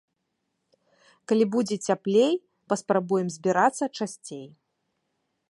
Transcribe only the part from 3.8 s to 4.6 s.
часцей.